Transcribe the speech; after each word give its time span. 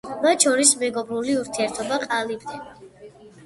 მათ 0.21 0.45
შორის 0.47 0.71
მეგობრული 0.83 1.37
ურთიერთობა 1.43 2.03
ყალიბდება. 2.09 3.17